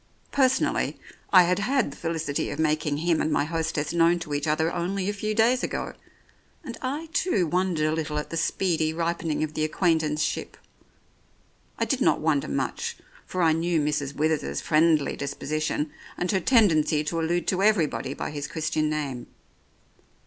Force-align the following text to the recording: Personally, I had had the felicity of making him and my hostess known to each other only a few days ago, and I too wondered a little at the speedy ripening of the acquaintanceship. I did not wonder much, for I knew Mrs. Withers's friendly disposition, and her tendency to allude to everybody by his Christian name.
Personally, 0.31 0.97
I 1.31 1.43
had 1.43 1.59
had 1.59 1.91
the 1.91 1.95
felicity 1.95 2.49
of 2.49 2.57
making 2.57 2.97
him 2.97 3.21
and 3.21 3.31
my 3.31 3.45
hostess 3.45 3.93
known 3.93 4.17
to 4.21 4.33
each 4.33 4.47
other 4.47 4.73
only 4.73 5.07
a 5.07 5.13
few 5.13 5.35
days 5.35 5.61
ago, 5.61 5.93
and 6.63 6.75
I 6.81 7.09
too 7.13 7.45
wondered 7.45 7.85
a 7.87 7.93
little 7.93 8.17
at 8.17 8.31
the 8.31 8.35
speedy 8.35 8.93
ripening 8.95 9.43
of 9.43 9.53
the 9.53 9.63
acquaintanceship. 9.63 10.57
I 11.77 11.85
did 11.85 12.01
not 12.01 12.19
wonder 12.19 12.47
much, 12.47 12.97
for 13.27 13.43
I 13.43 13.51
knew 13.53 13.79
Mrs. 13.79 14.15
Withers's 14.15 14.59
friendly 14.59 15.15
disposition, 15.15 15.91
and 16.17 16.31
her 16.31 16.39
tendency 16.39 17.03
to 17.03 17.19
allude 17.21 17.45
to 17.49 17.61
everybody 17.61 18.15
by 18.15 18.31
his 18.31 18.47
Christian 18.47 18.89
name. 18.89 19.27